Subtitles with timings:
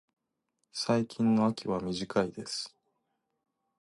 [0.73, 2.75] 最近の秋は短いです。